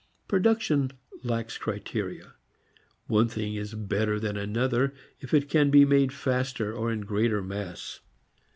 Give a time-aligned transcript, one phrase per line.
[0.27, 0.89] Production
[1.23, 2.33] lacks criteria;
[3.05, 7.43] one thing is better than another if it can be made faster or in greater
[7.43, 7.99] mass.